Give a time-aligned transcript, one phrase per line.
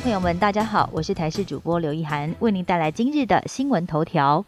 [0.00, 4.44] 朋友们，大家好，我是台视主播刘一涵，为您带来今日的新闻头条。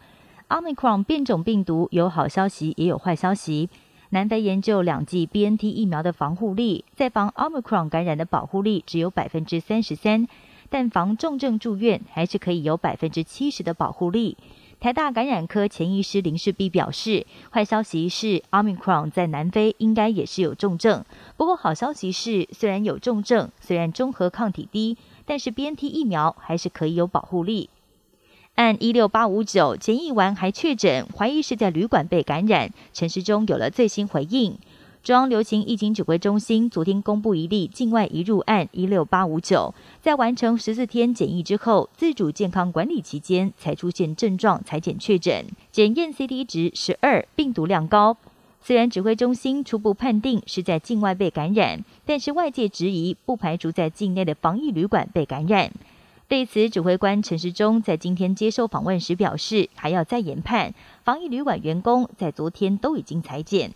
[0.47, 3.67] Omicron 变种病毒有好消息，也有坏消息。
[4.09, 10.27] 南非研究两剂 BNT 疫苗的防护力，在防 Omicron 感染的保护力只有百分之三十三，
[10.69, 14.37] 但防重症住院还是可以有百分之七十的保护力。
[14.79, 21.03] 台大感染科前医师林世璧表示，坏消息是 Omicron 在南非应该也是有重症。
[21.35, 27.69] 不过好消息是，虽然有重症，虽然中和抗体低，但是 BNT 疫苗还是可以有保护力。
[28.55, 32.71] 按一六八五九检疫完还确诊，怀疑是在旅馆被感染。
[32.93, 34.57] 陈时中有了最新回应。
[35.01, 48.17] 中央流行疫情指挥中心昨天公布一例境外移入案一六八五九，在完成十四天检疫之后，自主健康管理期间才出现症状，裁检确诊，检验 CT 值十二，病毒量高。
[48.61, 55.71] 虽然指挥中心初步判定是在境外被感染，但是外界质疑不排除在境内的防疫旅馆被感染。
[56.27, 60.73] 对此，指挥官陈时中在今天接受访问时表示，还要再研判。
[61.05, 63.71] 防疫旅馆员工在昨天都已经裁检。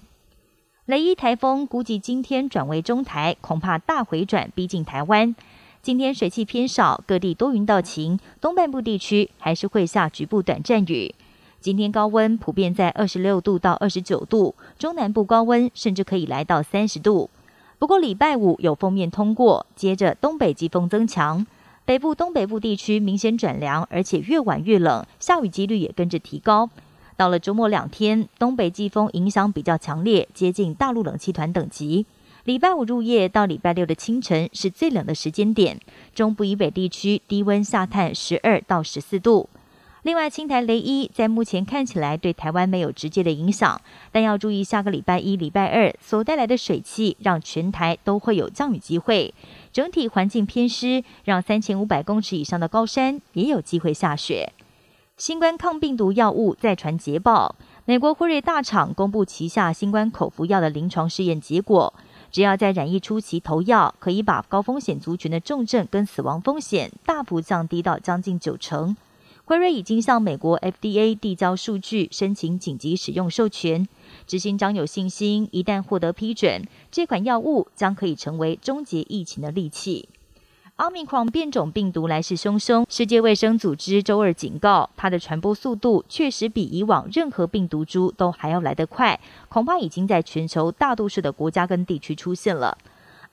[0.86, 5.34] 雷伊台风估计今天转为中台，恐怕大回转逼近台湾。
[5.82, 11.16] 今天水汽偏少，各地多云到晴，东半部地区还是会下局部短暂雨。
[11.62, 17.30] 今天高温普遍在二十六度到二十九度，中南部高温甚至可以来到三十度。
[17.80, 21.48] 不过礼拜五有锋面通过，接着东北季风增强，
[21.86, 26.70] 北部东北部地区明显转凉，而且越晚越冷，下雨几率也跟着提高。
[27.16, 32.06] 到了周末两天，东北季风影响比较强烈，接近大陆冷气团等级。
[32.46, 35.80] 礼拜五入夜到礼拜六的清晨是最冷的时间点，
[36.14, 39.50] 中部以北地区低温下探十二到十四度。
[40.02, 43.80] 另外，青台雷伊在目前看起来对台湾没有直接的影响，
[44.12, 49.34] 但要注意下个礼拜一、礼拜二所带来的水汽，让全台都会有降雨机会。
[49.72, 54.52] 整体环境偏湿，让三千五百公尺以上的高山也有机会下雪。
[55.26, 61.94] 新冠抗病毒药物再传捷报，美国辉瑞大厂公布旗下新冠口服药的临床试验结果，
[62.30, 68.98] 只要在染疫初期投药，可以把高风险族群的重症跟死亡风险大幅降低到将近九成。
[69.46, 73.88] 辉瑞已经向美国 FDA 递交数据，申请紧急使用授权，
[74.28, 80.10] 执行长有信心，一旦获得批准，这款药物将可以成为终结疫情的利器。
[80.78, 89.20] 奥密克戎变种病毒来势汹汹，世界卫生组织周二警告，它的传播速度确实比以往任何病毒株都还要来得快，
[89.50, 92.76] 恐怕已经在全球大多数的国家跟地区出现了。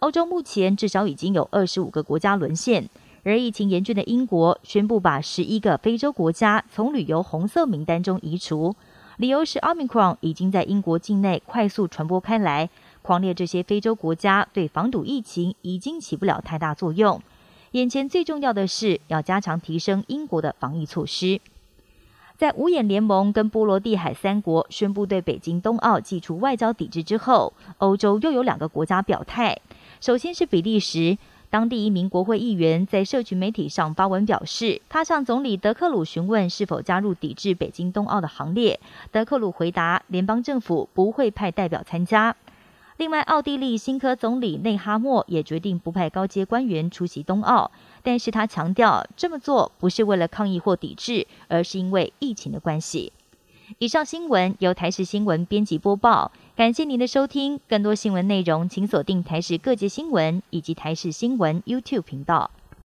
[0.01, 2.87] 欧洲目前至少已经有二十五个国家沦陷，
[3.25, 8.77] 而疫情严峻的英国宣布把十一个非洲国家从旅游红色名单中移除，
[9.17, 12.69] 理由是奥密克戎已经在英国境内快速传播开来，
[13.01, 17.21] 狂烈这些非洲国家对防堵疫情已经起不了太大作用。
[17.73, 21.41] 眼前最重要的是要加强提升英国的防疫措施。
[22.37, 29.57] 在五眼联盟跟波罗的海三国宣布对北京冬奥祭出外交抵制之后，欧洲又有两个国家表态。
[30.01, 31.17] 首先是比利时，
[31.49, 38.81] 当地一名国会议员在社群媒体上发文表示，他向总理德克鲁询问是否加入抵制北京冬奥的行列。
[39.13, 42.35] 德克鲁回答，联邦政府不会派代表参加。
[43.01, 47.71] 另外，奥地利新科总理内哈默也决定不派高阶官员出席冬奥，
[48.03, 53.11] 但是他强调这么做不是为了抗议或抵制，而是因为疫情的关系。
[53.79, 57.59] 以上新闻由台视新闻编辑播报，感谢您的收听。
[57.67, 62.51] 更多新闻内容，请锁定台视各界新闻以及台视新闻 YouTube 频道。